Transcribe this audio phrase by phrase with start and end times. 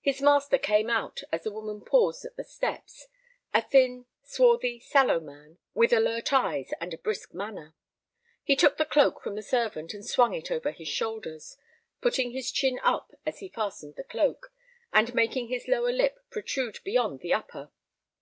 [0.00, 5.58] His master came out as the woman paused at the steps—a thin, swarthy, sallow man,
[5.74, 7.74] with alert eyes and a brisk manner.
[8.44, 11.56] He took the cloak from the servant and swung it over his shoulders,
[12.00, 14.52] putting his chin up as he fastened the cloak,
[14.92, 17.72] and making his lower lip protrude beyond the upper.